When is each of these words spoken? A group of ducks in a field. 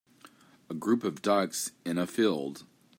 A 0.67 0.73
group 0.73 1.03
of 1.03 1.21
ducks 1.21 1.73
in 1.85 1.99
a 1.99 2.07
field. 2.07 2.65